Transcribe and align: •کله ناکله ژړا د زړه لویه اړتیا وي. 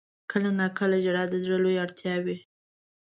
•کله 0.31 0.49
ناکله 0.59 0.97
ژړا 1.05 1.23
د 1.29 1.33
زړه 1.43 1.57
لویه 1.63 1.81
اړتیا 1.85 2.15
وي. 2.25 2.37